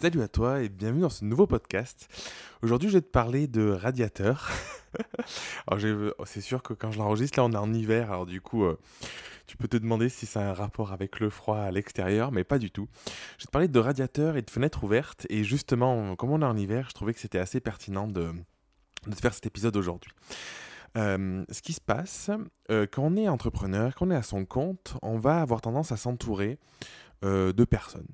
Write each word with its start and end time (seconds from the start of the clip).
Salut 0.00 0.22
à 0.22 0.28
toi 0.28 0.62
et 0.62 0.70
bienvenue 0.70 1.02
dans 1.02 1.10
ce 1.10 1.26
nouveau 1.26 1.46
podcast. 1.46 2.08
Aujourd'hui, 2.62 2.88
je 2.88 2.94
vais 2.94 3.02
te 3.02 3.10
parler 3.10 3.46
de 3.46 3.68
radiateur. 3.68 4.50
alors, 5.66 6.14
c'est 6.24 6.40
sûr 6.40 6.62
que 6.62 6.72
quand 6.72 6.90
je 6.90 6.98
l'enregistre, 6.98 7.38
là, 7.38 7.44
on 7.44 7.52
est 7.52 7.56
en 7.56 7.74
hiver, 7.74 8.10
alors 8.10 8.24
du 8.24 8.40
coup, 8.40 8.64
euh, 8.64 8.78
tu 9.46 9.58
peux 9.58 9.68
te 9.68 9.76
demander 9.76 10.08
si 10.08 10.24
ça 10.24 10.40
a 10.40 10.50
un 10.50 10.52
rapport 10.54 10.92
avec 10.92 11.20
le 11.20 11.28
froid 11.28 11.58
à 11.58 11.70
l'extérieur, 11.70 12.32
mais 12.32 12.44
pas 12.44 12.58
du 12.58 12.70
tout. 12.70 12.88
Je 13.36 13.42
vais 13.42 13.46
te 13.48 13.50
parler 13.50 13.68
de 13.68 13.78
radiateur 13.78 14.38
et 14.38 14.42
de 14.42 14.48
fenêtres 14.48 14.84
ouvertes, 14.84 15.26
et 15.28 15.44
justement, 15.44 16.16
comme 16.16 16.30
on 16.30 16.40
est 16.40 16.46
en 16.46 16.56
hiver, 16.56 16.86
je 16.88 16.94
trouvais 16.94 17.12
que 17.12 17.20
c'était 17.20 17.38
assez 17.38 17.60
pertinent 17.60 18.06
de, 18.06 18.32
faire 19.20 19.34
cet 19.34 19.44
épisode 19.44 19.76
aujourd'hui. 19.76 20.12
Euh, 20.96 21.44
ce 21.50 21.60
qui 21.60 21.74
se 21.74 21.80
passe, 21.82 22.30
euh, 22.70 22.86
quand 22.90 23.02
on 23.02 23.16
est 23.16 23.28
entrepreneur, 23.28 23.94
quand 23.94 24.06
on 24.06 24.10
est 24.12 24.16
à 24.16 24.22
son 24.22 24.46
compte, 24.46 24.96
on 25.02 25.18
va 25.18 25.42
avoir 25.42 25.60
tendance 25.60 25.92
à 25.92 25.98
s'entourer 25.98 26.58
de 27.22 27.64
personnes. 27.66 28.08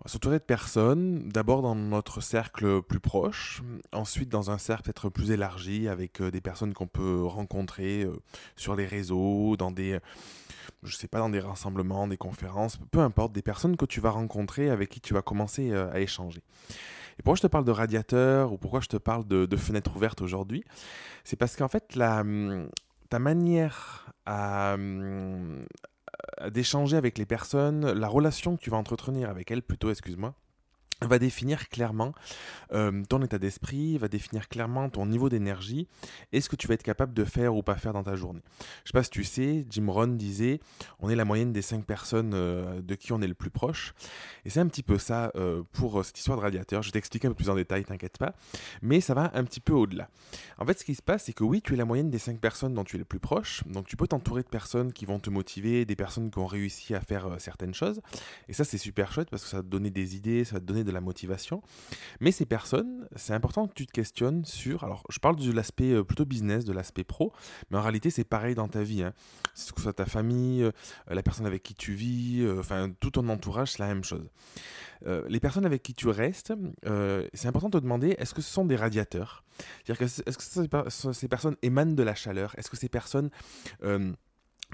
On 0.00 0.04
va 0.04 0.10
s'entourer 0.10 0.38
de 0.38 0.44
personnes, 0.44 1.28
d'abord 1.28 1.62
dans 1.62 1.74
notre 1.74 2.20
cercle 2.20 2.82
plus 2.82 3.00
proche, 3.00 3.62
ensuite 3.92 4.28
dans 4.28 4.50
un 4.50 4.58
cercle 4.58 4.84
peut-être 4.84 5.08
plus 5.08 5.30
élargi 5.30 5.88
avec 5.88 6.20
euh, 6.20 6.30
des 6.30 6.40
personnes 6.40 6.74
qu'on 6.74 6.86
peut 6.86 7.24
rencontrer 7.24 8.02
euh, 8.02 8.12
sur 8.56 8.76
les 8.76 8.86
réseaux, 8.86 9.56
dans 9.56 9.70
des, 9.70 9.98
je 10.82 10.96
sais 10.96 11.08
pas, 11.08 11.18
dans 11.18 11.30
des 11.30 11.40
rassemblements, 11.40 12.06
des 12.08 12.16
conférences, 12.16 12.78
peu 12.90 13.00
importe, 13.00 13.32
des 13.32 13.42
personnes 13.42 13.76
que 13.76 13.86
tu 13.86 14.00
vas 14.00 14.10
rencontrer 14.10 14.68
avec 14.68 14.90
qui 14.90 15.00
tu 15.00 15.14
vas 15.14 15.22
commencer 15.22 15.70
euh, 15.70 15.90
à 15.92 16.00
échanger. 16.00 16.42
Et 17.18 17.22
pourquoi 17.22 17.36
je 17.36 17.42
te 17.42 17.46
parle 17.46 17.64
de 17.64 17.70
radiateur 17.70 18.52
ou 18.52 18.58
pourquoi 18.58 18.80
je 18.80 18.88
te 18.88 18.96
parle 18.96 19.26
de, 19.26 19.56
fenêtre 19.56 19.94
ouverte 19.94 20.20
aujourd'hui? 20.20 20.64
C'est 21.22 21.36
parce 21.36 21.54
qu'en 21.54 21.68
fait, 21.68 21.94
la, 21.94 22.24
ta 23.08 23.20
manière 23.20 24.12
à, 24.26 24.76
d'échanger 26.50 26.96
avec 26.96 27.18
les 27.18 27.26
personnes, 27.26 27.92
la 27.92 28.08
relation 28.08 28.56
que 28.56 28.62
tu 28.62 28.70
vas 28.70 28.76
entretenir 28.76 29.30
avec 29.30 29.50
elles 29.50 29.62
plutôt, 29.62 29.90
excuse-moi, 29.90 30.34
va 31.06 31.18
définir 31.18 31.68
clairement 31.68 32.12
euh, 32.72 33.02
ton 33.08 33.22
état 33.22 33.38
d'esprit, 33.38 33.98
va 33.98 34.08
définir 34.08 34.48
clairement 34.48 34.88
ton 34.88 35.06
niveau 35.06 35.28
d'énergie 35.28 35.86
et 36.32 36.40
ce 36.40 36.48
que 36.48 36.56
tu 36.56 36.66
vas 36.66 36.74
être 36.74 36.82
capable 36.82 37.14
de 37.14 37.24
faire 37.24 37.54
ou 37.54 37.62
pas 37.62 37.76
faire 37.76 37.92
dans 37.92 38.02
ta 38.02 38.16
journée. 38.16 38.42
Je 38.84 38.90
sais 38.90 38.92
pas 38.92 39.02
si 39.02 39.10
tu 39.10 39.24
sais, 39.24 39.66
Jim 39.70 39.86
Rohn 39.88 40.16
disait, 40.16 40.60
on 41.00 41.10
est 41.10 41.16
la 41.16 41.24
moyenne 41.24 41.52
des 41.52 41.62
cinq 41.62 41.84
personnes 41.84 42.32
euh, 42.34 42.80
de 42.82 42.94
qui 42.94 43.12
on 43.12 43.20
est 43.22 43.26
le 43.26 43.34
plus 43.34 43.50
proche. 43.50 43.94
Et 44.44 44.50
c'est 44.50 44.60
un 44.60 44.66
petit 44.66 44.82
peu 44.82 44.98
ça 44.98 45.30
euh, 45.36 45.62
pour 45.72 46.04
cette 46.04 46.18
histoire 46.18 46.38
de 46.38 46.42
radiateur. 46.42 46.82
Je 46.82 46.88
vais 46.88 46.92
t'expliquer 46.92 47.28
un 47.28 47.30
peu 47.30 47.36
plus 47.36 47.50
en 47.50 47.54
détail, 47.54 47.84
t'inquiète 47.84 48.18
pas. 48.18 48.34
Mais 48.82 49.00
ça 49.00 49.14
va 49.14 49.30
un 49.34 49.44
petit 49.44 49.60
peu 49.60 49.72
au-delà. 49.72 50.08
En 50.58 50.66
fait, 50.66 50.78
ce 50.78 50.84
qui 50.84 50.94
se 50.94 51.02
passe, 51.02 51.24
c'est 51.24 51.32
que 51.32 51.44
oui, 51.44 51.62
tu 51.62 51.74
es 51.74 51.76
la 51.76 51.84
moyenne 51.84 52.10
des 52.10 52.18
cinq 52.18 52.38
personnes 52.38 52.74
dont 52.74 52.84
tu 52.84 52.96
es 52.96 52.98
le 52.98 53.04
plus 53.04 53.20
proche. 53.20 53.62
Donc 53.66 53.86
tu 53.86 53.96
peux 53.96 54.06
t'entourer 54.06 54.42
de 54.42 54.48
personnes 54.48 54.92
qui 54.92 55.04
vont 55.04 55.18
te 55.18 55.30
motiver, 55.30 55.84
des 55.84 55.96
personnes 55.96 56.30
qui 56.30 56.38
ont 56.38 56.46
réussi 56.46 56.94
à 56.94 57.00
faire 57.00 57.28
certaines 57.38 57.74
choses. 57.74 58.00
Et 58.48 58.52
ça, 58.52 58.64
c'est 58.64 58.78
super 58.78 59.12
chouette 59.12 59.30
parce 59.30 59.44
que 59.44 59.48
ça 59.48 59.58
va 59.58 59.62
te 59.62 59.68
donner 59.68 59.90
des 59.90 60.16
idées, 60.16 60.44
ça 60.44 60.54
va 60.54 60.60
te 60.60 60.64
donner 60.64 60.84
de 60.84 60.92
la 60.94 61.00
motivation. 61.00 61.62
Mais 62.20 62.32
ces 62.32 62.46
personnes, 62.46 63.08
c'est 63.16 63.34
important 63.34 63.66
que 63.66 63.74
tu 63.74 63.86
te 63.86 63.92
questionnes 63.92 64.44
sur. 64.44 64.84
Alors, 64.84 65.04
je 65.10 65.18
parle 65.18 65.36
de 65.36 65.52
l'aspect 65.52 65.92
euh, 65.92 66.04
plutôt 66.04 66.24
business, 66.24 66.64
de 66.64 66.72
l'aspect 66.72 67.04
pro, 67.04 67.32
mais 67.70 67.78
en 67.78 67.82
réalité, 67.82 68.10
c'est 68.10 68.24
pareil 68.24 68.54
dans 68.54 68.68
ta 68.68 68.82
vie. 68.82 69.02
Hein. 69.02 69.12
Que 69.54 69.60
ce 69.60 69.82
soit 69.82 69.92
ta 69.92 70.06
famille, 70.06 70.62
euh, 70.62 70.72
la 71.08 71.22
personne 71.22 71.46
avec 71.46 71.62
qui 71.62 71.74
tu 71.74 71.92
vis, 71.92 72.42
euh, 72.42 72.60
enfin, 72.60 72.90
tout 73.00 73.10
ton 73.10 73.28
entourage, 73.28 73.72
c'est 73.72 73.80
la 73.80 73.88
même 73.88 74.04
chose. 74.04 74.28
les 75.28 75.40
personnes 75.40 75.66
avec 75.66 75.82
qui 75.82 75.92
tu 75.92 76.08
restes, 76.08 76.54
c'est 77.34 77.48
important 77.48 77.68
de 77.68 77.78
te 77.78 77.82
demander 77.82 78.14
est-ce 78.18 78.32
que 78.32 78.40
ce 78.40 78.50
sont 78.50 78.64
des 78.64 78.76
radiateurs? 78.76 79.44
C'est-à-dire 79.84 79.98
que 79.98 80.04
est-ce 80.04 80.38
que 81.08 81.12
ces 81.12 81.28
personnes 81.28 81.56
émanent 81.60 81.92
de 81.92 82.02
la 82.02 82.14
chaleur? 82.14 82.54
Est-ce 82.56 82.70
que 82.70 82.76
ces 82.78 82.88
personnes 82.88 83.30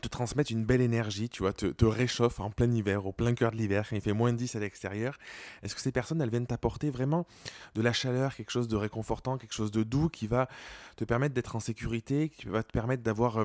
te 0.01 0.09
transmettre 0.09 0.51
une 0.53 0.65
belle 0.65 0.81
énergie, 0.81 1.29
tu 1.29 1.43
vois, 1.43 1.53
te, 1.53 1.67
te 1.67 1.84
réchauffe 1.84 2.41
en 2.41 2.51
plein 2.51 2.70
hiver, 2.73 3.06
au 3.06 3.12
plein 3.12 3.34
cœur 3.34 3.53
de 3.53 3.56
l'hiver, 3.56 3.87
quand 3.89 3.97
il 3.97 4.03
fait 4.03 4.12
moins 4.12 4.33
de 4.33 4.39
10 4.39 4.56
à 4.56 4.61
l'extérieur. 4.61 5.19
Est-ce 5.62 5.75
que 5.75 5.81
ces 5.81 5.93
personnes, 5.93 6.20
elles 6.20 6.31
viennent 6.31 6.47
t'apporter 6.47 6.91
vraiment 6.91 7.27
de 7.75 7.83
la 7.83 7.93
chaleur, 7.93 8.34
quelque 8.34 8.50
chose 8.50 8.69
de 8.69 8.77
réconfortant, 8.77 9.38
quelque 9.38 9.55
chose 9.55 9.71
de 9.71 9.83
doux 9.83 10.09
qui 10.09 10.27
va 10.27 10.49
te 10.97 11.05
permettre 11.05 11.34
d'être 11.34 11.56
en 11.56 11.61
sécurité, 11.61 12.28
qui 12.28 12.47
va 12.47 12.62
te 12.62 12.72
permettre 12.72 13.03
d'avoir 13.03 13.44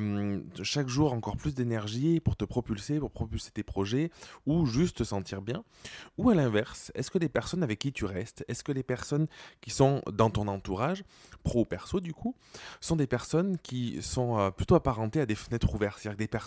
chaque 0.64 0.88
jour 0.88 1.14
encore 1.14 1.38
plus 1.38 1.54
d'énergie 1.54 2.20
pour 2.20 2.36
te 2.36 2.46
propulser, 2.46 3.00
pour 3.00 3.12
propulser 3.12 3.52
tes 3.52 3.64
projets, 3.64 4.12
ou 4.46 4.66
juste 4.66 4.98
te 4.98 5.04
sentir 5.04 5.42
bien? 5.42 5.64
Ou 6.18 6.30
à 6.30 6.36
l'inverse, 6.36 6.92
est-ce 6.96 7.12
que 7.12 7.18
les 7.18 7.30
personnes 7.30 7.64
avec 7.64 7.80
qui 7.80 7.92
tu 7.92 8.06
restes, 8.06 8.46
est-ce 8.48 8.64
que 8.64 8.72
les 8.72 8.84
personnes 8.84 9.28
qui 9.62 9.72
sont 9.72 10.02
dans 10.12 10.30
ton 10.30 10.48
entourage, 10.48 11.04
pro 11.44 11.62
ou 11.62 11.66
perso 11.66 12.00
du 12.00 12.14
coup, 12.14 12.36
sont 12.80 12.96
des 12.96 13.08
personnes 13.08 13.58
qui 13.60 14.02
sont 14.02 14.38
euh, 14.40 14.52
plutôt 14.52 14.76
apparentées 14.76 15.22
à 15.22 15.26
des 15.26 15.36
fenêtres 15.36 15.74
ouvertes, 15.74 16.00
c'est-à-dire 16.00 16.18
des 16.18 16.28
personnes 16.28 16.45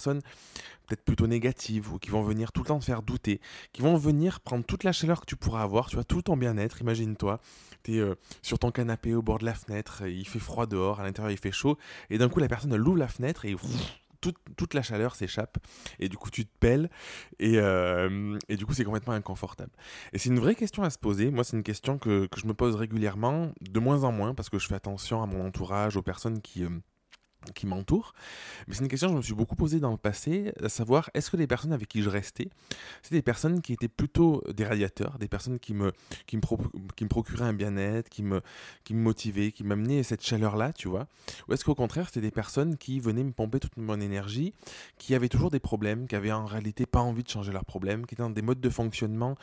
peut-être 0.88 1.04
plutôt 1.04 1.26
négatives 1.26 1.92
ou 1.92 1.98
qui 1.98 2.10
vont 2.10 2.22
venir 2.22 2.52
tout 2.52 2.62
le 2.62 2.68
temps 2.68 2.78
te 2.78 2.84
faire 2.84 3.02
douter, 3.02 3.40
qui 3.72 3.82
vont 3.82 3.96
venir 3.96 4.40
prendre 4.40 4.64
toute 4.64 4.84
la 4.84 4.92
chaleur 4.92 5.20
que 5.20 5.26
tu 5.26 5.36
pourras 5.36 5.62
avoir, 5.62 5.88
tu 5.88 5.96
vois, 5.96 6.04
tout 6.04 6.22
ton 6.22 6.36
bien-être, 6.36 6.80
imagine-toi, 6.80 7.40
tu 7.82 7.96
es 7.96 7.98
euh, 7.98 8.14
sur 8.42 8.58
ton 8.58 8.70
canapé 8.70 9.14
au 9.14 9.22
bord 9.22 9.38
de 9.38 9.44
la 9.44 9.54
fenêtre, 9.54 10.06
il 10.06 10.26
fait 10.26 10.38
froid 10.38 10.66
dehors, 10.66 11.00
à 11.00 11.04
l'intérieur 11.04 11.30
il 11.30 11.38
fait 11.38 11.52
chaud, 11.52 11.78
et 12.10 12.18
d'un 12.18 12.28
coup 12.28 12.40
la 12.40 12.48
personne 12.48 12.72
elle 12.72 12.86
ouvre 12.86 12.98
la 12.98 13.08
fenêtre 13.08 13.44
et 13.44 13.54
toute, 14.20 14.74
la 14.74 14.82
chaleur 14.82 15.14
s'échappe 15.14 15.58
et 15.98 16.08
du 16.08 16.16
coup 16.16 16.30
tu 16.30 16.44
te 16.44 16.50
pelles 16.58 16.90
et, 17.38 17.58
euh, 17.58 18.36
et 18.48 18.56
du 18.56 18.66
coup 18.66 18.74
c'est 18.74 18.84
complètement 18.84 19.12
inconfortable. 19.12 19.70
Et 20.12 20.18
c'est 20.18 20.28
une 20.28 20.40
vraie 20.40 20.54
question 20.54 20.82
à 20.82 20.90
se 20.90 20.98
poser. 20.98 21.30
Moi 21.30 21.44
c'est 21.44 21.56
une 21.56 21.62
question 21.62 21.98
que, 21.98 22.26
que, 22.26 22.40
je 22.40 22.46
me 22.46 22.54
pose 22.54 22.74
régulièrement, 22.74 23.52
de 23.60 23.80
moins 23.80 24.04
en 24.04 24.12
moins 24.12 24.34
parce 24.34 24.48
que 24.48 24.58
je 24.58 24.66
fais 24.66 24.74
attention 24.74 25.22
à 25.22 25.26
mon 25.26 25.46
entourage, 25.46 25.96
aux 25.96 26.02
personnes 26.02 26.40
qui, 26.40 26.64
euh, 26.64 26.68
qui 27.52 27.66
m'entourent. 27.66 28.14
Mais 28.66 28.74
c'est 28.74 28.82
une 28.82 28.88
question 28.88 29.08
que 29.08 29.14
je 29.14 29.18
me 29.18 29.22
suis 29.22 29.34
beaucoup 29.34 29.56
posée 29.56 29.80
dans 29.80 29.90
le 29.90 29.96
passé, 29.96 30.52
à 30.62 30.68
savoir 30.68 31.10
est-ce 31.14 31.30
que 31.30 31.36
les 31.36 31.46
personnes 31.46 31.72
avec 31.72 31.88
qui 31.88 32.02
je 32.02 32.08
restais, 32.08 32.48
c'est 33.02 33.14
des 33.14 33.22
personnes 33.22 33.60
qui 33.60 33.72
étaient 33.72 33.88
plutôt 33.88 34.42
des 34.52 34.64
radiateurs, 34.64 35.18
des 35.18 35.28
personnes 35.28 35.58
qui 35.58 35.74
me, 35.74 35.92
qui 36.26 36.36
me, 36.36 36.42
qui 36.96 37.04
me 37.04 37.08
procuraient 37.08 37.44
un 37.44 37.52
bien-être, 37.52 38.08
qui 38.08 38.22
me, 38.22 38.40
qui 38.84 38.94
me 38.94 39.00
motivaient, 39.00 39.52
qui 39.52 39.64
m'amenaient 39.64 40.02
cette 40.02 40.22
chaleur-là, 40.24 40.72
tu 40.72 40.88
vois? 40.88 41.06
Ou 41.48 41.52
est-ce 41.52 41.64
qu'au 41.64 41.74
contraire, 41.74 42.06
c'était 42.06 42.20
des 42.20 42.30
personnes 42.30 42.76
qui 42.76 43.00
venaient 43.00 43.24
me 43.24 43.32
pomper 43.32 43.60
toute 43.60 43.76
mon 43.76 44.00
énergie, 44.00 44.54
qui 44.98 45.14
avaient 45.14 45.28
toujours 45.28 45.50
des 45.50 45.60
problèmes, 45.60 46.06
qui 46.06 46.16
avaient 46.16 46.32
en 46.32 46.46
réalité 46.46 46.86
pas 46.86 47.00
envie 47.00 47.22
de 47.22 47.28
changer 47.28 47.52
leurs 47.52 47.64
problèmes, 47.64 48.06
qui 48.06 48.14
étaient 48.14 48.22
dans 48.22 48.30
des 48.30 48.42
modes 48.42 48.60
de 48.60 48.70
fonctionnement 48.70 49.36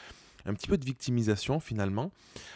un 0.45 0.53
petit 0.53 0.67
peu 0.67 0.77
de 0.77 0.85
victimisation 0.85 1.59
finalement. 1.59 2.11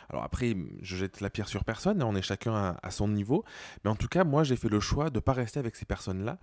Alors 0.10 0.24
après, 0.24 0.56
je 0.82 0.96
jette 0.96 1.22
la 1.22 1.30
pierre 1.30 1.48
sur 1.48 1.64
personne, 1.64 2.02
hein, 2.02 2.06
on 2.08 2.16
est 2.16 2.22
chacun 2.22 2.78
à, 2.82 2.92
son 2.92 3.08
niveau, 3.08 3.44
mais 3.84 3.90
en 3.90 3.96
tout 3.96 4.08
cas, 4.08 4.24
moi 4.24 4.44
j'ai 4.44 4.56
fait 4.56 4.70
le 4.70 4.80
choix 4.80 5.10
de 5.10 5.16
ne 5.16 5.20
pas 5.20 5.34
rester 5.34 5.60
avec 5.60 5.76
ces 5.76 5.86
personnes-là, 5.86 6.38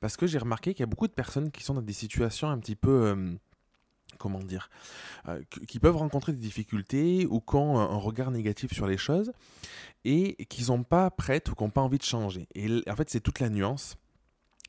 parce 0.00 0.16
que 0.16 0.26
j'ai 0.26 0.38
remarqué 0.38 0.74
qu'il 0.74 0.80
y 0.80 0.84
a 0.84 0.86
beaucoup 0.86 1.08
de 1.08 1.12
personnes 1.12 1.50
qui 1.50 1.62
sont 1.62 1.74
dans 1.74 1.82
des 1.82 1.92
situations 1.92 2.48
un 2.48 2.58
petit 2.58 2.76
peu... 2.76 2.90
Euh, 2.90 3.34
comment 4.16 4.40
dire, 4.40 4.68
euh, 5.28 5.40
qui 5.68 5.78
peuvent 5.78 5.96
rencontrer 5.96 6.32
des 6.32 6.38
difficultés 6.38 7.26
ou 7.26 7.40
qui 7.40 7.54
ont 7.54 7.78
un 7.78 7.96
regard 7.98 8.30
négatif 8.32 8.72
sur 8.72 8.86
les 8.86 8.96
choses 8.96 9.32
et 10.04 10.44
qui 10.46 10.64
sont 10.64 10.82
pas 10.82 11.10
prêtes 11.10 11.50
ou 11.50 11.54
qui 11.54 11.62
n'ont 11.62 11.70
pas 11.70 11.82
envie 11.82 11.98
de 11.98 12.04
changer. 12.04 12.48
Et 12.54 12.82
en 12.88 12.96
fait, 12.96 13.10
c'est 13.10 13.20
toute 13.20 13.38
la 13.38 13.48
nuance 13.48 13.96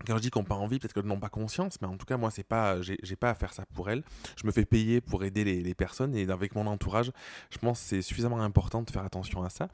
quand 0.05 0.17
je 0.17 0.21
dis 0.21 0.29
qu'on 0.29 0.43
pas 0.43 0.55
envie, 0.55 0.79
peut-être 0.79 0.93
qu'elles 0.93 1.05
n'ont 1.05 1.19
pas 1.19 1.29
conscience, 1.29 1.79
mais 1.81 1.87
en 1.87 1.97
tout 1.97 2.05
cas, 2.05 2.17
moi, 2.17 2.31
c'est 2.31 2.43
pas, 2.43 2.81
j'ai 2.81 3.15
pas 3.15 3.29
à 3.29 3.35
faire 3.35 3.53
ça 3.53 3.65
pour 3.73 3.89
elles. 3.89 4.03
Je 4.37 4.45
me 4.47 4.51
fais 4.51 4.65
payer 4.65 5.01
pour 5.01 5.23
aider 5.23 5.43
les, 5.43 5.73
personnes 5.73 6.15
et 6.15 6.29
avec 6.29 6.55
mon 6.55 6.67
entourage, 6.67 7.11
je 7.51 7.57
pense 7.57 7.79
que 7.79 7.85
c'est 7.87 8.01
suffisamment 8.01 8.41
important 8.41 8.81
de 8.81 8.89
faire 8.89 9.03
attention 9.03 9.43
à 9.43 9.49
ça. 9.49 9.69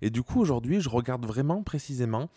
Et 0.00 0.10
du 0.10 0.22
coup, 0.22 0.40
aujourd'hui, 0.40 0.80
je 0.80 0.88
regarde 0.88 1.26
vraiment 1.26 1.62
précisément 1.62 2.28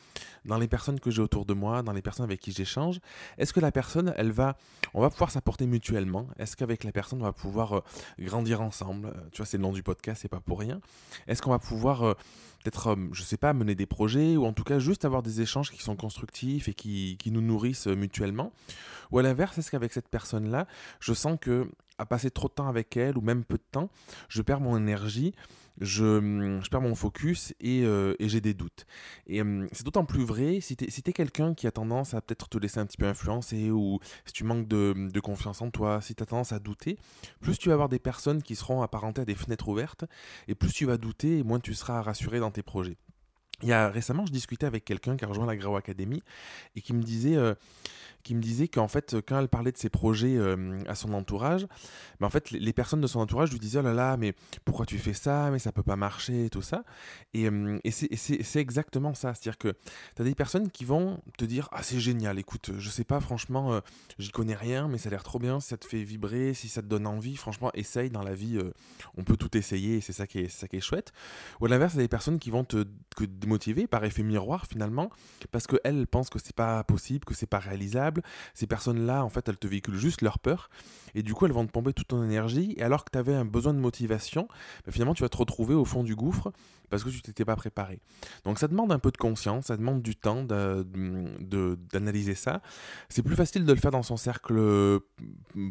dans 0.45 0.57
les 0.57 0.67
personnes 0.67 0.99
que 0.99 1.11
j'ai 1.11 1.21
autour 1.21 1.45
de 1.45 1.53
moi, 1.53 1.83
dans 1.83 1.93
les 1.93 2.01
personnes 2.01 2.25
avec 2.25 2.39
qui 2.39 2.51
j'échange, 2.51 2.99
est-ce 3.37 3.53
que 3.53 3.59
la 3.59 3.71
personne, 3.71 4.13
elle 4.17 4.31
va, 4.31 4.57
on 4.93 5.01
va 5.01 5.09
pouvoir 5.09 5.31
s'apporter 5.31 5.67
mutuellement? 5.67 6.27
Est-ce 6.37 6.57
qu'avec 6.57 6.83
la 6.83 6.91
personne, 6.91 7.21
on 7.21 7.25
va 7.25 7.33
pouvoir 7.33 7.77
euh, 7.77 7.83
grandir 8.19 8.61
ensemble? 8.61 9.07
Euh, 9.07 9.29
Tu 9.31 9.37
vois, 9.37 9.45
c'est 9.45 9.57
le 9.57 9.63
nom 9.63 9.71
du 9.71 9.83
podcast, 9.83 10.21
c'est 10.21 10.27
pas 10.27 10.41
pour 10.41 10.59
rien. 10.59 10.81
Est-ce 11.27 11.41
qu'on 11.41 11.51
va 11.51 11.59
pouvoir 11.59 12.03
euh, 12.03 12.13
peut-être, 12.63 12.97
je 13.11 13.23
sais 13.23 13.37
pas, 13.37 13.53
mener 13.53 13.75
des 13.75 13.85
projets 13.85 14.37
ou 14.37 14.45
en 14.45 14.53
tout 14.53 14.63
cas 14.63 14.79
juste 14.79 15.05
avoir 15.05 15.21
des 15.21 15.41
échanges 15.41 15.71
qui 15.71 15.81
sont 15.81 15.95
constructifs 15.95 16.67
et 16.67 16.73
qui, 16.73 17.17
qui 17.17 17.31
nous 17.31 17.41
nourrissent 17.41 17.87
mutuellement. 17.87 18.51
Ou 19.11 19.19
à 19.19 19.23
l'inverse, 19.23 19.57
est-ce 19.57 19.69
qu'avec 19.69 19.93
cette 19.93 20.07
personne-là, 20.07 20.67
je 20.99 21.13
sens 21.13 21.37
que 21.39 21.69
à 21.97 22.05
passer 22.05 22.31
trop 22.31 22.47
de 22.47 22.53
temps 22.53 22.67
avec 22.67 22.97
elle 22.97 23.17
ou 23.17 23.21
même 23.21 23.43
peu 23.43 23.57
de 23.57 23.63
temps, 23.71 23.89
je 24.27 24.41
perds 24.41 24.59
mon 24.59 24.77
énergie, 24.77 25.33
je, 25.79 26.59
je 26.63 26.69
perds 26.69 26.81
mon 26.81 26.95
focus 26.95 27.53
et, 27.59 27.83
euh, 27.83 28.15
j'ai 28.19 28.41
des 28.41 28.53
doutes. 28.53 28.85
Et 29.27 29.41
euh, 29.41 29.67
c'est 29.71 29.85
d'autant 29.85 30.05
plus 30.05 30.23
vrai 30.23 30.59
si 30.61 30.75
tu 30.75 30.85
es, 30.85 31.13
quelqu'un 31.13 31.53
qui 31.53 31.67
a 31.67 31.71
tendance 31.71 32.13
à 32.13 32.21
peut-être 32.21 32.49
te 32.49 32.57
laisser 32.57 32.79
un 32.79 32.85
petit 32.85 32.97
peu 32.97 33.07
influencer 33.07 33.71
ou 33.71 33.99
si 34.25 34.33
tu 34.33 34.43
manques 34.43 34.67
de, 34.67 34.93
de 35.11 35.19
confiance 35.19 35.61
en 35.61 35.69
toi, 35.69 36.01
si 36.01 36.15
tu 36.15 36.23
as 36.23 36.25
tendance 36.25 36.51
à 36.51 36.59
douter, 36.59 36.97
plus 37.41 37.57
tu 37.57 37.69
vas 37.69 37.73
avoir 37.73 37.89
des 37.89 37.99
personnes 37.99 38.41
qui 38.41 38.55
seront 38.55 38.81
apparentées 38.81 39.21
à 39.21 39.25
des 39.25 39.35
fenêtres 39.35 39.67
ouvertes 39.67 40.05
et 40.47 40.55
plus 40.55 40.71
tu 40.73 40.85
vas 40.85 40.97
douter 40.97 41.39
et 41.39 41.43
moins 41.43 41.59
tu 41.59 41.73
seras 41.73 42.01
rassuré 42.01 42.39
dans 42.39 42.51
tes 42.51 42.63
projets. 42.63 42.97
Il 43.63 43.69
y 43.69 43.73
a 43.73 43.89
récemment, 43.89 44.25
je 44.25 44.31
discutais 44.31 44.65
avec 44.65 44.83
quelqu'un 44.83 45.15
qui 45.15 45.23
a 45.23 45.27
rejoint 45.27 45.45
la 45.45 45.55
Grau 45.55 45.77
Academy 45.77 46.21
et 46.75 46.81
qui 46.81 46.93
me 46.93 47.01
disait 47.01 47.37
euh, 47.37 47.55
qui 48.23 48.35
me 48.35 48.41
disait 48.41 48.67
qu'en 48.67 48.87
fait, 48.87 49.15
quand 49.27 49.39
elle 49.39 49.49
parlait 49.49 49.71
de 49.71 49.77
ses 49.77 49.89
projets 49.89 50.39
à 50.87 50.95
son 50.95 51.13
entourage, 51.13 51.67
mais 52.19 52.25
en 52.25 52.29
fait, 52.29 52.51
les, 52.51 52.73
personnes 52.73 53.01
de 53.01 53.07
son 53.07 53.19
entourage 53.19 53.51
lui 53.51 53.59
disaient 53.59 53.79
Oh 53.79 53.83
là 53.83 53.93
là, 53.93 54.17
mais 54.17 54.33
pourquoi 54.65 54.85
tu 54.85 54.97
fais 54.97 55.13
ça? 55.13 55.49
Mais 55.51 55.59
ça 55.59 55.71
peut 55.71 55.83
pas 55.83 55.95
marcher 55.95 56.45
et 56.45 56.49
tout 56.49 56.61
ça. 56.61 56.83
Et, 57.33 57.47
et 57.83 57.91
c'est 57.91 58.59
exactement 58.59 59.13
ça. 59.13 59.33
C'est-à-dire 59.33 59.57
que 59.57 59.75
tu 60.15 60.21
as 60.21 60.25
des 60.25 60.35
personnes 60.35 60.69
qui 60.71 60.85
vont 60.85 61.19
te 61.37 61.45
dire 61.45 61.69
Ah, 61.71 61.83
c'est 61.83 61.99
génial, 61.99 62.39
écoute, 62.39 62.71
je 62.77 62.89
sais 62.89 63.03
pas, 63.03 63.19
franchement, 63.19 63.81
j'y 64.17 64.31
connais 64.31 64.55
rien, 64.55 64.87
mais 64.87 64.97
ça 64.97 65.09
a 65.09 65.11
l'air 65.11 65.23
trop 65.23 65.39
bien. 65.39 65.59
Si 65.59 65.69
ça 65.69 65.77
te 65.77 65.85
fait 65.85 66.03
vibrer, 66.03 66.53
si 66.53 66.69
ça 66.69 66.81
te 66.81 66.87
donne 66.87 67.07
envie, 67.07 67.35
franchement, 67.35 67.71
essaye 67.73 68.09
dans 68.09 68.23
la 68.23 68.33
vie. 68.33 68.59
on 69.17 69.23
peut 69.23 69.37
tout 69.37 69.55
essayer 69.57 69.73
c'est 70.01 70.13
ça, 70.13 70.27
qui 70.27 70.39
est, 70.39 70.49
ça 70.49 70.67
qui 70.67 70.77
est 70.77 70.81
chouette. 70.81 71.11
Ou 71.59 71.65
à 71.65 71.69
l'inverse, 71.69 71.93
il 71.93 71.97
y 71.97 71.99
a 71.99 72.03
des 72.03 72.07
personnes 72.09 72.39
qui 72.39 72.49
vont 72.49 72.63
te, 72.63 72.85
démotiver 73.19 73.87
par 73.87 74.03
effet 74.03 74.23
miroir 74.23 74.65
finalement, 74.65 75.09
parce 75.51 75.67
qu'elles 75.67 76.07
pensent 76.07 76.29
que 76.29 76.39
c'est 76.39 76.55
pas 76.55 76.83
possible, 76.83 77.25
que 77.25 77.33
c'est 77.33 77.47
pas 77.47 77.59
réalisable. 77.59 78.12
Ces 78.53 78.67
personnes-là, 78.67 79.23
en 79.23 79.29
fait, 79.29 79.47
elles 79.47 79.57
te 79.57 79.67
véhiculent 79.67 79.97
juste 79.97 80.21
leur 80.21 80.39
peur. 80.39 80.69
Et 81.15 81.23
du 81.23 81.33
coup, 81.33 81.45
elles 81.45 81.51
vont 81.51 81.65
te 81.65 81.71
pomper 81.71 81.93
toute 81.93 82.07
ton 82.07 82.23
énergie. 82.23 82.73
Et 82.77 82.83
alors 82.83 83.05
que 83.05 83.11
tu 83.11 83.17
avais 83.17 83.33
un 83.33 83.45
besoin 83.45 83.73
de 83.73 83.79
motivation, 83.79 84.47
bah, 84.85 84.91
finalement, 84.91 85.13
tu 85.13 85.23
vas 85.23 85.29
te 85.29 85.37
retrouver 85.37 85.75
au 85.75 85.85
fond 85.85 86.03
du 86.03 86.15
gouffre 86.15 86.51
parce 86.93 87.03
que 87.03 87.09
tu 87.09 87.23
t'étais 87.23 87.43
pas 87.43 87.55
préparé. 87.55 87.99
Donc 88.43 88.59
ça 88.59 88.67
demande 88.67 88.91
un 88.91 88.99
peu 88.99 89.09
de 89.09 89.17
conscience, 89.17 89.65
ça 89.65 89.77
demande 89.77 90.03
du 90.03 90.15
temps 90.15 90.43
d'analyser 90.43 92.35
ça. 92.35 92.61
C'est 93.09 93.23
plus 93.23 93.35
facile 93.35 93.65
de 93.65 93.73
le 93.73 93.79
faire 93.79 93.89
dans 93.89 94.03
son 94.03 94.15
cercle 94.15 94.57
euh, 94.57 94.99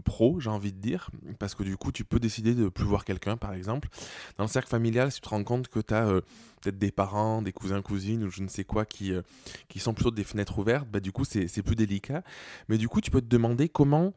pro, 0.05 0.41
j'ai 0.41 0.51
envie 0.51 0.73
de 0.73 0.81
dire, 0.81 1.11
parce 1.39 1.55
que 1.55 1.63
du 1.63 1.77
coup 1.77 1.93
tu 1.93 2.05
peux 2.05 2.19
décider 2.19 2.57
de 2.57 2.69
plus 2.69 2.85
voir 2.85 3.05
quelqu'un 3.05 3.37
par 3.37 3.55
exemple. 3.55 3.89
Dans 4.37 4.43
le 4.43 4.49
cercle 4.49 4.69
familial, 4.69 5.13
si 5.13 5.21
tu 5.21 5.23
te 5.23 5.29
rends 5.29 5.45
compte 5.45 5.69
que 5.69 5.79
tu 5.79 5.95
as 5.95 6.09
euh, 6.09 6.23
peut-être 6.61 6.79
des 6.79 6.91
parents, 6.91 7.41
des 7.41 7.53
cousins, 7.53 7.83
cousines 7.83 8.25
ou 8.25 8.31
je 8.31 8.43
ne 8.43 8.49
sais 8.49 8.65
quoi 8.65 8.85
qui, 8.85 9.13
euh, 9.13 9.23
qui 9.69 9.79
sont 9.79 9.95
plutôt 9.95 10.11
des 10.11 10.25
fenêtres 10.25 10.59
ouvertes, 10.59 10.89
bah, 10.91 10.99
du 10.99 11.13
coup 11.13 11.25
c'est 11.25 11.63
plus 11.63 11.77
délicat. 11.77 12.25
Mais 12.69 12.79
du 12.79 12.89
coup 12.89 13.01
tu 13.01 13.11
peux 13.11 13.21
te 13.21 13.27
demander 13.27 13.69
comment 13.69 14.13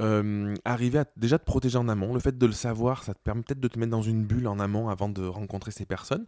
euh, 0.00 0.54
arriver 0.64 1.00
à 1.00 1.04
déjà 1.16 1.38
te 1.38 1.44
protéger 1.44 1.76
en 1.76 1.88
amont. 1.88 2.14
Le 2.14 2.20
fait 2.20 2.38
de 2.38 2.46
le 2.46 2.52
savoir, 2.52 3.02
ça 3.02 3.14
te 3.14 3.18
permet 3.18 3.42
peut-être 3.42 3.58
de 3.58 3.66
te 3.66 3.78
mettre 3.80 3.90
dans 3.90 4.02
une 4.02 4.24
bulle 4.24 4.46
en 4.46 4.60
amont 4.60 4.88
avant 4.88 5.08
de 5.08 5.26
rencontrer 5.26 5.72
ces 5.72 5.86
personnes, 5.86 6.26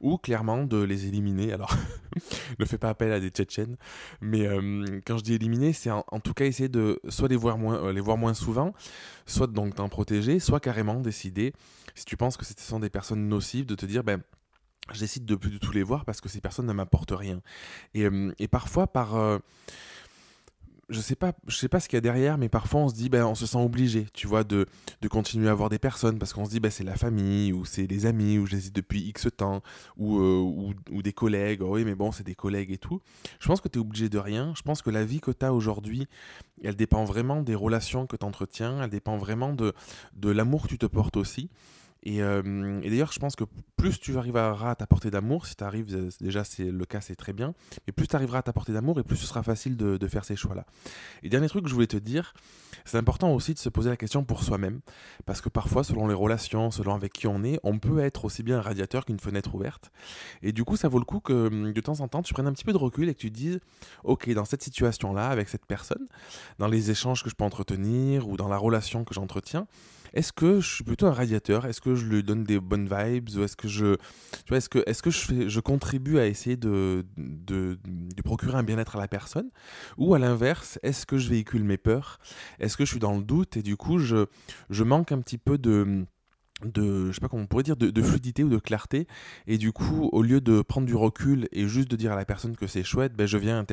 ou 0.00 0.16
clairement 0.16 0.64
de 0.64 0.82
les 0.82 1.06
éliminer. 1.06 1.52
Alors, 1.52 1.74
ne 2.58 2.64
fais 2.64 2.78
pas 2.78 2.88
appel 2.88 3.12
à 3.12 3.20
des 3.20 3.28
Tchétchènes, 3.28 3.76
mais 4.22 4.46
euh, 4.46 5.00
quand 5.06 5.18
je 5.18 5.22
dis 5.22 5.34
éliminer, 5.34 5.74
c'est 5.74 5.90
en, 5.90 6.02
tout 6.24 6.32
cas 6.32 6.46
essayer 6.46 6.70
de 6.70 6.98
soit 7.10 7.28
les 7.28 7.36
voir 7.36 7.58
moins, 7.58 7.84
euh, 7.84 7.92
les 7.92 8.00
voir 8.00 8.16
moins 8.16 8.32
souvent, 8.32 8.72
soit 9.26 9.48
donc 9.48 9.74
t'en 9.74 9.90
protéger, 9.90 10.38
soit 10.38 10.60
carrément 10.60 11.00
décider, 11.00 11.52
si 11.94 12.06
tu 12.06 12.16
penses 12.16 12.38
que 12.38 12.46
ce 12.46 12.54
sont 12.56 12.80
des 12.80 12.90
personnes 12.90 13.28
nocives, 13.28 13.66
de 13.66 13.74
te 13.74 13.84
dire, 13.84 14.02
ben, 14.02 14.22
je 14.92 15.00
décide 15.00 15.26
de 15.26 15.34
plus 15.34 15.50
du 15.50 15.58
tout 15.60 15.72
les 15.72 15.82
voir 15.82 16.06
parce 16.06 16.22
que 16.22 16.30
ces 16.30 16.40
personnes 16.40 16.66
ne 16.66 16.72
m'apportent 16.72 17.12
rien. 17.12 17.42
Et, 17.94 18.08
et 18.38 18.48
parfois, 18.48 18.86
par 18.86 19.14
je 20.90 21.00
sais 21.00 21.14
pas, 21.14 21.32
je 21.46 21.56
sais 21.56 21.68
pas 21.68 21.80
ce 21.80 21.88
qu'il 21.88 21.96
y 21.96 21.98
a 21.98 22.00
derrière, 22.00 22.36
mais 22.36 22.48
parfois 22.48 22.80
on 22.80 22.88
se 22.88 22.94
dit, 22.94 23.08
ben, 23.08 23.24
on 23.24 23.34
se 23.34 23.46
sent 23.46 23.58
obligé, 23.58 24.06
tu 24.12 24.26
vois, 24.26 24.44
de, 24.44 24.66
de 25.00 25.08
continuer 25.08 25.48
à 25.48 25.54
voir 25.54 25.68
des 25.68 25.78
personnes 25.78 26.18
parce 26.18 26.32
qu'on 26.32 26.44
se 26.44 26.50
dit, 26.50 26.60
ben, 26.60 26.70
c'est 26.70 26.84
la 26.84 26.96
famille 26.96 27.52
ou 27.52 27.64
c'est 27.64 27.86
les 27.86 28.06
amis 28.06 28.38
ou 28.38 28.46
ai 28.46 28.70
depuis 28.72 29.00
X 29.02 29.28
temps 29.36 29.62
ou, 29.96 30.18
euh, 30.18 30.74
ou, 30.90 31.02
des 31.02 31.12
collègues. 31.12 31.62
oui, 31.62 31.84
mais 31.84 31.94
bon, 31.94 32.12
c'est 32.12 32.24
des 32.24 32.34
collègues 32.34 32.72
et 32.72 32.78
tout. 32.78 33.00
Je 33.38 33.46
pense 33.46 33.60
que 33.60 33.68
tu 33.68 33.78
es 33.78 33.80
obligé 33.80 34.08
de 34.08 34.18
rien. 34.18 34.52
Je 34.56 34.62
pense 34.62 34.82
que 34.82 34.90
la 34.90 35.04
vie 35.04 35.20
que 35.20 35.30
tu 35.30 35.46
as 35.46 35.54
aujourd'hui, 35.54 36.06
elle 36.62 36.76
dépend 36.76 37.04
vraiment 37.04 37.42
des 37.42 37.54
relations 37.54 38.06
que 38.06 38.16
tu 38.16 38.26
entretiens, 38.26 38.82
elle 38.82 38.90
dépend 38.90 39.16
vraiment 39.16 39.52
de, 39.54 39.72
de 40.14 40.30
l'amour 40.30 40.64
que 40.64 40.68
tu 40.68 40.78
te 40.78 40.86
portes 40.86 41.16
aussi. 41.16 41.50
Euh, 42.06 42.80
et, 42.82 42.90
d'ailleurs, 42.90 43.12
je 43.12 43.18
pense 43.18 43.36
que 43.36 43.44
plus 43.76 44.00
tu 44.00 44.16
arriveras 44.16 44.70
à 44.70 44.74
t'apporter 44.74 45.10
d'amour, 45.10 45.46
si 45.46 45.54
tu 45.54 45.64
arrives, 45.64 45.94
euh, 45.94 46.08
déjà 46.20 46.44
c'est 46.44 46.64
le 46.64 46.84
cas, 46.84 47.00
c'est 47.00 47.14
très 47.14 47.32
bien, 47.32 47.54
mais 47.86 47.92
plus 47.92 48.06
tu 48.06 48.16
arriveras 48.16 48.38
à 48.38 48.42
t'apporter 48.42 48.72
d'amour 48.72 48.98
et 48.98 49.02
plus 49.02 49.16
ce 49.16 49.26
sera 49.26 49.42
facile 49.42 49.76
de, 49.76 50.06
faire 50.08 50.24
ces 50.24 50.34
choix-là. 50.34 50.66
Et 51.22 51.28
dernier 51.28 51.48
truc 51.48 51.64
que 51.64 51.68
je 51.68 51.74
voulais 51.74 51.86
te 51.86 51.96
dire, 51.96 52.34
c'est 52.84 52.98
important 52.98 53.32
aussi 53.32 53.54
de 53.54 53.58
se 53.58 53.68
poser 53.68 53.90
la 53.90 53.96
question 53.96 54.24
pour 54.24 54.42
soi-même, 54.42 54.80
parce 55.24 55.40
que 55.40 55.48
parfois, 55.48 55.84
selon 55.84 56.08
les 56.08 56.14
relations, 56.14 56.70
selon 56.70 56.94
avec 56.94 57.12
qui 57.12 57.26
on 57.26 57.44
est, 57.44 57.60
on 57.62 57.78
peut 57.78 58.00
être 58.00 58.24
aussi 58.24 58.42
bien 58.42 58.58
un 58.58 58.62
radiateur 58.62 59.04
qu'une 59.04 59.20
fenêtre 59.20 59.54
ouverte. 59.54 59.92
Et 60.42 60.52
du 60.52 60.64
coup, 60.64 60.76
ça 60.76 60.88
vaut 60.88 60.98
le 60.98 61.04
coup 61.04 61.20
que 61.20 61.48
hum, 61.48 61.72
de 61.72 61.80
temps 61.80 62.00
en 62.00 62.08
temps, 62.08 62.22
tu 62.22 62.34
prennes 62.34 62.46
un 62.46 62.52
petit 62.52 62.64
peu 62.64 62.72
de 62.72 62.78
recul 62.78 63.08
et 63.08 63.14
que 63.14 63.20
tu 63.20 63.30
dises, 63.30 63.60
ok, 64.04 64.30
dans 64.30 64.44
cette 64.44 64.62
situation-là, 64.62 65.28
avec 65.28 65.48
cette 65.48 65.66
personne, 65.66 66.06
dans 66.58 66.68
les 66.68 66.90
échanges 66.90 67.22
que 67.22 67.30
je 67.30 67.34
peux 67.34 67.44
entretenir 67.44 68.28
ou 68.28 68.36
dans 68.36 68.48
la 68.48 68.56
relation 68.56 69.04
que 69.04 69.14
j'entretiens, 69.14 69.66
est-ce 70.12 70.32
que 70.32 70.60
je 70.60 70.74
suis 70.76 70.84
plutôt 70.84 71.06
un 71.06 71.12
radiateur? 71.12 71.66
Est-ce 71.66 71.80
que 71.80 71.94
je 71.94 72.06
lui 72.06 72.22
donne 72.22 72.44
des 72.44 72.58
bonnes 72.60 72.88
vibes 72.88 73.28
Ou 73.36 73.42
est-ce 73.42 73.56
que 73.56 73.68
je, 73.68 73.94
tu 73.94 74.48
vois, 74.48 74.58
est-ce 74.58 74.68
que, 74.68 74.82
est-ce 74.86 75.02
que 75.02 75.10
je, 75.10 75.18
fais, 75.18 75.48
je 75.48 75.60
contribue 75.60 76.18
à 76.18 76.26
essayer 76.26 76.56
de, 76.56 77.06
de, 77.16 77.78
de 77.84 78.22
procurer 78.22 78.56
un 78.56 78.62
bien-être 78.62 78.96
à 78.96 79.00
la 79.00 79.08
personne? 79.08 79.50
Ou 79.98 80.14
à 80.14 80.18
l'inverse, 80.18 80.78
est-ce 80.82 81.06
que 81.06 81.18
je 81.18 81.28
véhicule 81.28 81.64
mes 81.64 81.78
peurs? 81.78 82.18
Est-ce 82.58 82.76
que 82.76 82.84
je 82.84 82.90
suis 82.90 83.00
dans 83.00 83.16
le 83.16 83.22
doute 83.22 83.56
et 83.56 83.62
du 83.62 83.76
coup 83.76 83.98
je, 83.98 84.26
je 84.70 84.84
manque 84.84 85.12
un 85.12 85.20
petit 85.20 85.38
peu 85.38 85.58
de 85.58 86.04
de 86.64 87.08
je 87.08 87.12
sais 87.12 87.20
pas 87.20 87.28
comment 87.28 87.42
on 87.42 87.46
pourrait 87.46 87.62
dire 87.62 87.76
de, 87.76 88.02
fluidité 88.02 88.44
ou 88.44 88.48
de 88.48 88.58
clarté 88.58 89.06
et 89.46 89.58
du 89.58 89.72
coup 89.72 90.08
au 90.12 90.22
lieu 90.22 90.40
de 90.40 90.62
prendre 90.62 90.86
du 90.86 90.94
recul 90.94 91.48
et 91.52 91.66
juste 91.66 91.90
de 91.90 91.96
dire 91.96 92.12
à 92.12 92.16
la 92.16 92.24
personne 92.24 92.56
que 92.56 92.66
c'est 92.66 92.82
chouette 92.82 93.14
ben 93.14 93.26
je 93.26 93.38
viens 93.38 93.64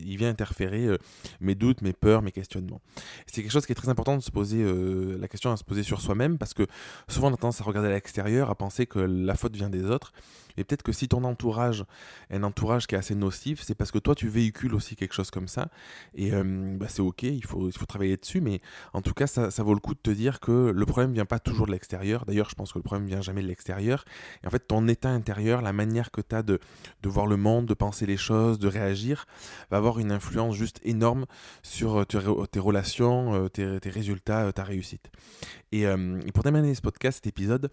il 0.00 0.16
vient 0.16 0.28
interférer 0.28 0.86
euh, 0.86 0.98
mes 1.40 1.54
doutes 1.54 1.82
mes 1.82 1.92
peurs 1.92 2.22
mes 2.22 2.32
questionnements 2.32 2.80
c'est 3.26 3.42
quelque 3.42 3.52
chose 3.52 3.66
qui 3.66 3.72
est 3.72 3.76
très 3.76 3.88
important 3.88 4.16
de 4.16 4.22
se 4.22 4.30
poser 4.30 4.62
euh, 4.62 5.16
la 5.18 5.28
question 5.28 5.52
à 5.52 5.56
se 5.56 5.64
poser 5.64 5.82
sur 5.82 6.00
soi-même 6.00 6.38
parce 6.38 6.54
que 6.54 6.66
souvent 7.08 7.30
on 7.30 7.34
a 7.34 7.36
tendance 7.36 7.60
à 7.60 7.64
regarder 7.64 7.88
à 7.88 7.92
l'extérieur 7.92 8.50
à 8.50 8.54
penser 8.54 8.86
que 8.86 8.98
la 8.98 9.34
faute 9.34 9.56
vient 9.56 9.70
des 9.70 9.84
autres 9.84 10.12
et 10.56 10.64
peut-être 10.64 10.82
que 10.82 10.92
si 10.92 11.08
ton 11.08 11.24
entourage 11.24 11.84
est 12.30 12.36
un 12.36 12.42
entourage 12.42 12.86
qui 12.86 12.94
est 12.94 12.98
assez 12.98 13.14
nocif, 13.14 13.62
c'est 13.62 13.74
parce 13.74 13.90
que 13.90 13.98
toi, 13.98 14.14
tu 14.14 14.28
véhicules 14.28 14.74
aussi 14.74 14.96
quelque 14.96 15.14
chose 15.14 15.30
comme 15.30 15.48
ça. 15.48 15.68
Et 16.14 16.32
euh, 16.32 16.76
bah, 16.76 16.86
c'est 16.88 17.02
OK, 17.02 17.22
il 17.22 17.44
faut, 17.44 17.68
il 17.68 17.76
faut 17.76 17.86
travailler 17.86 18.16
dessus. 18.16 18.40
Mais 18.40 18.60
en 18.92 19.02
tout 19.02 19.14
cas, 19.14 19.26
ça, 19.26 19.50
ça, 19.50 19.62
vaut 19.62 19.74
le 19.74 19.80
coup 19.80 19.94
de 19.94 20.00
te 20.00 20.10
dire 20.10 20.40
que 20.40 20.72
le 20.74 20.86
problème 20.86 21.12
vient 21.12 21.24
pas 21.24 21.38
toujours 21.38 21.66
de 21.66 21.72
l'extérieur. 21.72 22.24
Je 22.42 22.54
pense 22.54 22.72
que 22.72 22.78
le 22.78 22.82
problème 22.82 23.06
vient 23.06 23.20
jamais 23.20 23.42
de 23.42 23.46
l'extérieur. 23.46 24.04
Et 24.42 24.46
en 24.46 24.50
fait, 24.50 24.60
ton 24.66 24.88
état 24.88 25.10
intérieur, 25.10 25.62
la 25.62 25.72
manière 25.72 26.10
que 26.10 26.20
tu 26.20 26.34
as 26.34 26.42
de, 26.42 26.58
voir 27.04 27.26
le 27.26 27.36
monde, 27.36 27.66
de 27.66 27.74
penser 27.74 28.06
les 28.06 28.16
choses, 28.16 28.58
de 28.58 28.68
réagir, 28.68 29.26
va 29.70 29.76
avoir 29.76 29.98
une 29.98 30.10
influence 30.10 30.54
juste 30.54 30.80
énorme 30.82 31.26
sur 31.62 32.00
euh, 32.00 32.04
tes, 32.04 32.58
relations, 32.58 33.34
euh, 33.34 33.48
tes, 33.48 33.90
résultats, 33.90 34.52
ta 34.52 34.64
réussite. 34.64 35.10
Et, 35.72 35.86
pour 36.32 36.44
terminer 36.44 36.74
ce 36.74 36.82
podcast, 36.82 37.16
cet 37.16 37.26
épisode, 37.26 37.70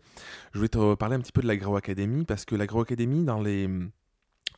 je 0.53 0.57
voulais 0.57 0.69
te 0.69 0.95
parler 0.95 1.15
un 1.15 1.19
petit 1.19 1.31
peu 1.31 1.41
de 1.41 1.47
l'Agro 1.47 1.75
Academy 1.75 2.25
parce 2.25 2.45
que 2.45 2.55
la 2.55 2.63
Academy 2.63 3.23
dans 3.23 3.39
les 3.39 3.69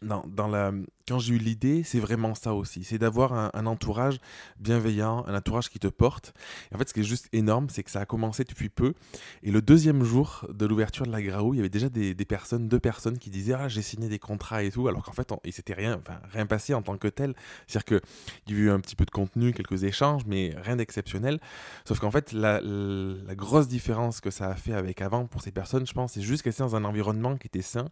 dans, 0.04 0.48
la, 0.48 0.72
quand 1.08 1.20
j'ai 1.20 1.34
eu 1.34 1.38
l'idée, 1.38 1.84
c'est 1.84 2.00
vraiment 2.00 2.34
ça 2.34 2.54
aussi. 2.54 2.84
C'est 2.84 2.98
d'avoir 2.98 3.34
un, 3.34 3.66
entourage 3.66 4.20
bienveillant, 4.60 5.26
un 5.28 5.36
entourage 5.36 5.70
qui 5.70 5.80
te 5.80 5.88
porte. 5.88 6.34
Et 6.72 6.76
en 6.76 6.78
fait, 6.78 6.88
ce 6.88 6.94
qui 6.94 7.02
est 7.02 7.04
juste 7.04 7.28
énorme, 7.34 7.70
c'est 7.70 7.84
que 7.84 7.92
ça 7.92 8.02
a 8.02 8.06
commencé 8.06 8.46
depuis 8.46 8.70
peu. 8.70 8.94
Et 9.42 9.52
le 9.52 9.62
deuxième 9.62 10.04
jour 10.04 10.48
de 10.50 10.66
l'ouverture 10.66 11.06
de 11.06 11.12
la 11.12 11.22
Graou, 11.22 11.54
il 11.54 11.58
y 11.58 11.60
avait 11.60 11.70
déjà 11.70 11.90
des, 11.90 12.16
personnes, 12.26 12.70
deux 12.70 12.80
personnes 12.80 13.18
qui 13.18 13.30
disaient 13.30 13.54
Ah, 13.54 13.68
j'ai 13.68 13.82
signé 13.82 14.08
des 14.08 14.20
contrats 14.20 14.64
et 14.64 14.72
tout. 14.72 14.88
Alors 14.88 15.04
qu'en 15.04 15.12
fait, 15.12 15.32
on, 15.32 15.40
il 15.44 15.52
s'était 15.52 15.74
rien, 15.74 16.02
rien 16.32 16.46
passé 16.46 16.74
en 16.74 16.82
tant 16.82 16.98
que 16.98 17.10
tel. 17.10 17.34
C'est-à-dire 17.68 18.00
qu'il 18.46 18.56
y 18.56 18.60
a 18.60 18.64
eu 18.64 18.70
un 18.70 18.80
petit 18.80 18.96
peu 18.96 19.06
de 19.06 19.12
contenu, 19.12 19.54
quelques 19.54 19.84
échanges, 19.84 20.24
mais 20.26 20.56
rien 20.62 20.78
d'exceptionnel. 20.78 21.40
Sauf 21.86 22.00
qu'en 22.00 22.12
fait, 22.12 22.32
la, 22.32 22.62
la, 22.62 23.36
grosse 23.36 23.68
différence 23.68 24.22
que 24.22 24.32
ça 24.32 24.48
a 24.48 24.56
fait 24.56 24.74
avec 24.74 25.02
avant 25.02 25.26
pour 25.26 25.42
ces 25.42 25.52
personnes, 25.52 25.86
je 25.86 25.94
pense, 25.94 26.14
c'est 26.14 26.22
juste 26.22 26.44
qu'elles 26.44 26.54
étaient 26.54 26.64
dans 26.64 26.76
un 26.76 26.86
environnement 26.86 27.36
qui 27.36 27.48
était 27.48 27.62
sain, 27.62 27.90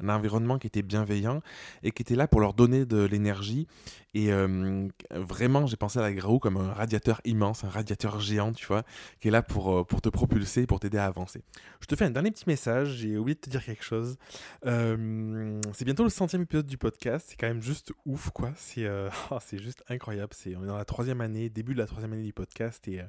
un 0.00 0.08
environnement 0.10 0.58
qui 0.58 0.68
était 0.68 0.82
bienveillant 0.82 1.40
et 1.82 1.90
qui 1.90 2.02
était 2.02 2.14
là 2.14 2.28
pour 2.28 2.40
leur 2.40 2.51
donner 2.52 2.84
de 2.84 3.02
l'énergie. 3.02 3.66
Et 4.14 4.30
euh, 4.30 4.88
vraiment, 5.10 5.66
j'ai 5.66 5.76
pensé 5.76 5.98
à 5.98 6.02
la 6.02 6.12
Graou 6.12 6.38
comme 6.38 6.58
un 6.58 6.72
radiateur 6.72 7.22
immense, 7.24 7.64
un 7.64 7.70
radiateur 7.70 8.20
géant, 8.20 8.52
tu 8.52 8.66
vois, 8.66 8.82
qui 9.20 9.28
est 9.28 9.30
là 9.30 9.42
pour, 9.42 9.74
euh, 9.74 9.84
pour 9.84 10.02
te 10.02 10.10
propulser, 10.10 10.66
pour 10.66 10.80
t'aider 10.80 10.98
à 10.98 11.06
avancer. 11.06 11.42
Je 11.80 11.86
te 11.86 11.96
fais 11.96 12.04
un 12.04 12.10
dernier 12.10 12.30
petit 12.30 12.44
message, 12.46 12.96
j'ai 12.96 13.16
oublié 13.16 13.34
de 13.36 13.40
te 13.40 13.48
dire 13.48 13.64
quelque 13.64 13.82
chose. 13.82 14.18
Euh, 14.66 15.58
c'est 15.72 15.86
bientôt 15.86 16.04
le 16.04 16.10
centième 16.10 16.42
épisode 16.42 16.66
du 16.66 16.76
podcast, 16.76 17.28
c'est 17.30 17.36
quand 17.36 17.46
même 17.46 17.62
juste 17.62 17.92
ouf, 18.04 18.30
quoi. 18.30 18.52
C'est 18.54 18.86
oh, 19.30 19.38
c'est 19.40 19.58
juste 19.58 19.82
incroyable. 19.88 20.34
C'est, 20.34 20.56
on 20.56 20.64
est 20.64 20.68
dans 20.68 20.76
la 20.76 20.84
troisième 20.84 21.22
année, 21.22 21.48
début 21.48 21.72
de 21.72 21.78
la 21.78 21.86
troisième 21.86 22.12
année 22.12 22.24
du 22.24 22.34
podcast, 22.34 22.86
et 22.88 23.00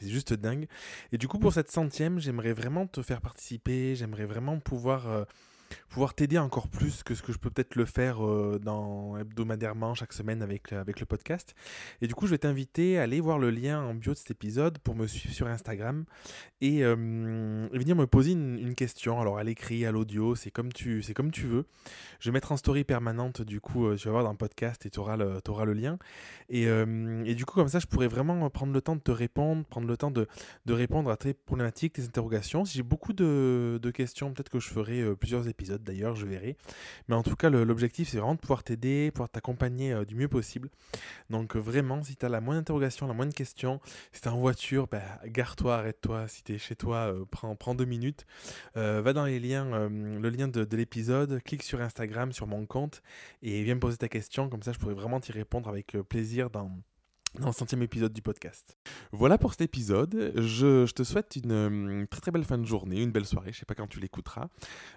c'est 0.00 0.08
juste 0.08 0.34
dingue. 0.34 0.66
Et 1.12 1.18
du 1.18 1.28
coup, 1.28 1.38
pour 1.38 1.52
cette 1.52 1.70
centième, 1.70 2.18
j'aimerais 2.18 2.52
vraiment 2.52 2.88
te 2.88 3.00
faire 3.02 3.20
participer, 3.20 3.94
j'aimerais 3.94 4.26
vraiment 4.26 4.58
pouvoir 4.58 5.26
pouvoir 5.88 6.14
t'aider 6.14 6.38
encore 6.38 6.68
plus 6.68 7.02
que 7.02 7.14
ce 7.14 7.22
que 7.22 7.32
je 7.32 7.38
peux 7.38 7.50
peut-être 7.50 7.76
le 7.76 7.84
faire 7.84 8.24
euh, 8.24 8.58
dans 8.62 9.16
hebdomadairement 9.18 9.94
chaque 9.94 10.12
semaine 10.12 10.42
avec, 10.42 10.72
avec 10.72 11.00
le 11.00 11.06
podcast. 11.06 11.54
Et 12.00 12.06
du 12.06 12.14
coup, 12.14 12.26
je 12.26 12.32
vais 12.32 12.38
t'inviter 12.38 12.98
à 12.98 13.02
aller 13.02 13.20
voir 13.20 13.38
le 13.38 13.50
lien 13.50 13.82
en 13.82 13.94
bio 13.94 14.12
de 14.12 14.18
cet 14.18 14.30
épisode 14.30 14.78
pour 14.78 14.94
me 14.94 15.06
suivre 15.06 15.34
sur 15.34 15.46
Instagram 15.46 16.04
et, 16.60 16.84
euh, 16.84 17.68
venir 17.72 17.96
me 17.96 18.06
poser 18.06 18.32
une, 18.32 18.72
question. 18.74 19.20
Alors 19.20 19.36
à 19.36 19.44
l'écrit, 19.44 19.84
à 19.84 19.92
l'audio, 19.92 20.34
c'est 20.34 20.50
comme 20.50 20.72
tu 20.72 21.02
comme 21.14 21.30
tu 21.30 21.46
veux. 21.46 21.66
Je 22.20 22.30
vais 22.30 22.32
mettre 22.32 22.52
en 22.52 22.56
story 22.56 22.84
permanente 22.84 23.42
du 23.42 23.60
coup, 23.60 23.86
euh, 23.86 23.96
tu 23.96 24.06
vas 24.06 24.12
voir 24.12 24.24
dans 24.24 24.30
le 24.30 24.36
podcast 24.36 24.86
et 24.86 24.90
tu 24.90 24.98
auras 24.98 25.18
auras 25.48 25.64
le 25.64 25.74
lien. 25.74 25.98
Et, 26.48 26.62
et, 26.62 27.34
du 27.34 27.44
coup, 27.44 27.54
comme 27.54 27.68
ça, 27.68 27.78
je 27.78 27.86
pourrais 27.86 28.08
vraiment 28.08 28.48
prendre 28.50 28.72
le 28.72 28.80
temps 28.80 28.96
de 28.96 29.00
te 29.00 29.10
répondre, 29.10 29.64
prendre 29.64 29.86
le 29.86 29.96
temps 29.96 30.10
de, 30.10 30.26
de 30.66 30.72
répondre 30.72 31.10
à 31.10 31.16
tes 31.16 31.34
problématiques, 31.34 31.94
tes 31.94 32.04
interrogations. 32.04 32.64
Si 32.64 32.76
j'ai 32.76 32.82
beaucoup 32.82 33.12
de, 33.12 33.78
de 33.80 33.90
questions, 33.90 34.32
peut-être 34.32 34.50
que 34.50 34.60
je 34.60 34.68
ferai 34.68 35.04
plusieurs 35.16 35.48
épisodes 35.48 35.61
d'ailleurs, 35.62 36.14
je 36.14 36.26
verrai. 36.26 36.56
Mais 37.08 37.14
en 37.14 37.22
tout 37.22 37.36
cas, 37.36 37.50
l'objectif, 37.50 38.08
c'est 38.08 38.18
vraiment 38.18 38.34
de 38.34 38.40
pouvoir 38.40 38.62
t'aider, 38.62 39.10
pouvoir 39.12 39.28
t'accompagner 39.28 39.92
euh, 39.92 40.04
du 40.04 40.14
mieux 40.14 40.28
possible. 40.28 40.70
Donc 41.30 41.56
vraiment, 41.56 42.02
si 42.02 42.16
tu 42.16 42.26
as 42.26 42.28
la 42.28 42.40
moindre 42.40 42.60
interrogation, 42.60 43.06
la 43.06 43.14
moindre 43.14 43.34
question, 43.34 43.80
si 44.12 44.20
tu 44.20 44.28
en 44.28 44.38
voiture, 44.38 44.86
bah, 44.88 45.02
gare-toi, 45.26 45.76
arrête-toi. 45.76 46.28
Si 46.28 46.42
tu 46.42 46.54
es 46.54 46.58
chez 46.58 46.76
toi, 46.76 47.14
prends, 47.30 47.54
prends, 47.56 47.74
deux 47.74 47.84
minutes. 47.84 48.26
va 48.74 49.12
dans 49.12 49.24
les 49.24 49.40
liens, 49.40 49.88
le 49.88 50.28
lien 50.30 50.48
de, 50.48 50.64
de 50.64 50.76
l'épisode, 50.76 51.42
clique 51.42 51.62
sur 51.62 51.80
Instagram, 51.80 52.32
sur 52.32 52.46
mon 52.46 52.66
compte, 52.66 53.02
et 53.42 53.62
viens 53.62 53.74
me 53.74 53.80
poser 53.80 53.96
ta 53.96 54.08
question. 54.08 54.48
Comme 54.48 54.62
ça, 54.62 54.72
je 54.72 54.78
pourrais 54.78 54.94
vraiment 54.94 55.20
t'y 55.20 55.32
répondre 55.32 55.68
avec 55.68 55.96
plaisir 56.08 56.50
dans 56.50 56.70
dans 57.40 57.46
le 57.46 57.52
centième 57.52 57.82
épisode 57.82 58.12
du 58.12 58.20
podcast. 58.20 58.76
Voilà 59.10 59.38
pour 59.38 59.52
cet 59.52 59.62
épisode. 59.62 60.32
Je, 60.36 60.90
te 60.90 61.02
souhaite 61.02 61.36
une, 61.36 62.06
très 62.10 62.20
très 62.20 62.30
belle 62.30 62.44
fin 62.44 62.58
de 62.58 62.66
journée, 62.66 63.00
une 63.00 63.10
belle 63.10 63.24
soirée. 63.24 63.52
Je 63.52 63.58
sais 63.58 63.64
pas 63.64 63.74
quand 63.74 63.86
tu 63.86 64.00
l'écouteras. 64.00 64.48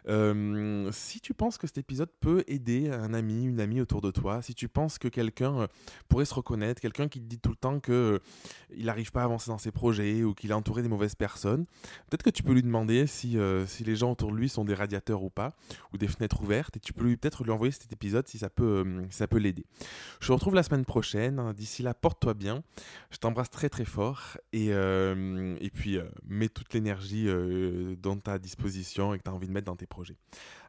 Euh, 0.10 0.89
si 0.92 1.22
tu 1.22 1.34
penses 1.34 1.58
que 1.58 1.65
cet 1.65 1.77
épisode 1.77 2.10
peut 2.20 2.44
aider 2.48 2.89
un 2.89 3.13
ami, 3.13 3.46
une 3.46 3.62
amie 3.62 3.80
autour 3.80 4.01
de 4.01 4.12
toi, 4.12 4.42
si 4.42 4.54
tu 4.54 4.68
penses 4.68 4.98
que 4.98 5.08
quelqu'un 5.08 5.62
euh, 5.62 5.68
pourrait 6.10 6.25
se 6.25 6.34
reconnaître, 6.34 6.82
quelqu'un 6.82 7.08
qui 7.08 7.22
te 7.22 7.25
dit 7.25 7.39
tout 7.39 7.51
le 7.51 7.56
temps 7.56 7.80
que 7.80 7.92
euh, 7.92 8.20
il 8.75 8.88
n'arrive 8.88 9.12
pas 9.12 9.22
à 9.22 9.25
avancer 9.25 9.50
dans 9.50 9.58
ses 9.58 9.72
projets 9.72 10.24
ou 10.24 10.34
qu'il 10.34 10.51
est 10.51 10.56
entouré 10.56 10.82
des 10.82 10.89
mauvaises 10.89 11.15
personnes, 11.15 11.65
peut-être 12.10 12.24
que 12.24 12.30
tu 12.30 12.44
peux 12.44 12.54
lui 12.54 12.63
demander 12.63 13.08
si, 13.08 13.38
si 13.68 13.84
les 13.84 13.96
gens 13.96 14.12
autour 14.12 14.32
de 14.32 14.36
lui 14.38 14.50
sont 14.50 14.65
des 14.65 14.74
radiateurs 14.74 15.24
ou 15.24 15.30
pas, 15.30 15.56
ou 15.94 15.98
des 15.98 16.08
fenêtres 16.08 16.42
ouvertes, 16.42 16.75
et 16.77 16.80
tu 16.80 16.92
peux 16.92 17.15
peut-être 17.15 17.44
lui 17.44 17.51
envoyer 17.51 17.72
cet 17.72 17.92
épisode 17.94 18.27
si 18.27 18.38
ça 18.38 18.50
peut, 18.50 19.06
si 19.10 19.18
ça 19.18 19.27
peut 19.27 19.38
l'aider. 19.38 19.65
Je 20.20 20.27
te 20.27 20.34
retrouve 20.34 20.56
la 20.56 20.63
semaine 20.63 20.86
prochaine. 20.86 21.54
D'ici 21.54 21.84
là, 21.84 21.94
porte 21.94 22.25
bien. 22.34 22.63
Je 23.12 23.17
t'embrasse 23.17 23.50
très 23.50 23.70
très 23.70 23.86
fort 23.86 24.38
et, 24.53 24.67
euh, 24.72 25.55
puis 25.74 25.98
euh, 25.98 26.03
mets 26.27 26.50
toute 26.50 26.74
l'énergie 26.74 27.25
euh, 27.27 27.96
as 28.25 28.32
à 28.32 28.39
disposition 28.39 29.13
et 29.13 29.17
que 29.17 29.24
tu 29.24 29.29
as 29.29 29.34
envie 29.34 29.48
de 29.48 29.53
mettre 29.53 29.65
dans 29.65 29.75
tes 29.75 29.86
projets. 29.86 30.15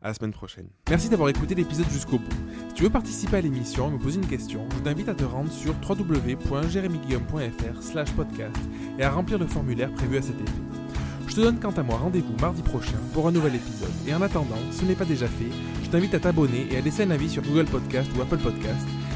À 0.02 0.08
la 0.08 0.14
semaine 0.14 0.32
prochaine. 0.32 0.68
Merci 0.88 1.08
d'avoir 1.08 1.28
écouté 1.28 1.54
l'épisode 1.54 1.88
jusqu'au 1.90 2.18
bout. 2.18 2.36
Si 2.68 2.75
tu 2.75 2.82
veux 2.82 2.90
participer 2.90 3.36
à 3.38 3.40
l'émission 3.40 3.88
et 3.88 3.92
me 3.92 3.98
poser 3.98 4.20
une 4.20 4.26
question, 4.26 4.68
je 4.75 4.80
t'invite 4.80 5.08
à 5.08 5.14
te 5.14 5.25
rendre 5.25 5.50
sur 5.50 5.75
www.jeremyguillaume.fr 5.88 8.14
podcast 8.16 8.56
et 8.98 9.02
à 9.02 9.10
remplir 9.10 9.38
le 9.38 9.46
formulaire 9.46 9.92
prévu 9.92 10.18
à 10.18 10.22
cet 10.22 10.40
effet. 10.40 10.62
Je 11.26 11.34
te 11.34 11.40
donne 11.40 11.58
quant 11.58 11.72
à 11.72 11.82
moi 11.82 11.96
rendez-vous 11.96 12.34
mardi 12.40 12.62
prochain 12.62 12.98
pour 13.12 13.28
un 13.28 13.32
nouvel 13.32 13.56
épisode. 13.56 13.90
Et 14.06 14.14
en 14.14 14.22
attendant, 14.22 14.56
ce 14.70 14.84
n'est 14.84 14.94
pas 14.94 15.04
déjà 15.04 15.26
fait, 15.26 15.50
je 15.82 15.90
t'invite 15.90 16.14
à 16.14 16.20
t'abonner 16.20 16.68
et 16.70 16.76
à 16.76 16.80
laisser 16.80 17.02
un 17.02 17.10
avis 17.10 17.28
sur 17.28 17.42
Google 17.42 17.66
Podcast 17.66 18.08
ou 18.16 18.22
Apple 18.22 18.38
Podcast 18.38 18.86